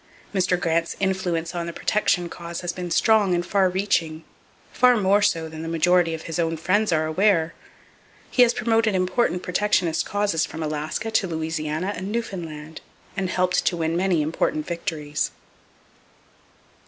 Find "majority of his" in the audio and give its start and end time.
5.67-6.39